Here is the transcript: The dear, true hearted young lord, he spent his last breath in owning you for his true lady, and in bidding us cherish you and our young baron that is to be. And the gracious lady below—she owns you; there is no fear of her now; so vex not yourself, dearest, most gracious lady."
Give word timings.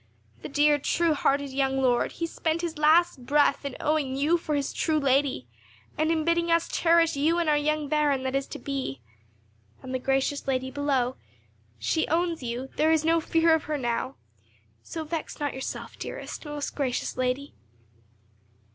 The 0.41 0.49
dear, 0.49 0.79
true 0.79 1.13
hearted 1.13 1.51
young 1.51 1.79
lord, 1.79 2.13
he 2.13 2.25
spent 2.25 2.61
his 2.61 2.79
last 2.79 3.23
breath 3.27 3.63
in 3.63 3.77
owning 3.79 4.15
you 4.15 4.35
for 4.35 4.55
his 4.55 4.73
true 4.73 4.99
lady, 4.99 5.45
and 5.95 6.09
in 6.09 6.25
bidding 6.25 6.49
us 6.49 6.67
cherish 6.67 7.15
you 7.15 7.37
and 7.37 7.47
our 7.47 7.55
young 7.55 7.87
baron 7.87 8.23
that 8.23 8.33
is 8.33 8.47
to 8.47 8.57
be. 8.57 8.99
And 9.83 9.93
the 9.93 9.99
gracious 9.99 10.47
lady 10.47 10.71
below—she 10.71 12.07
owns 12.07 12.41
you; 12.41 12.69
there 12.77 12.91
is 12.91 13.05
no 13.05 13.21
fear 13.21 13.53
of 13.53 13.65
her 13.65 13.77
now; 13.77 14.15
so 14.81 15.03
vex 15.03 15.39
not 15.39 15.53
yourself, 15.53 15.99
dearest, 15.99 16.45
most 16.45 16.75
gracious 16.75 17.15
lady." 17.15 17.53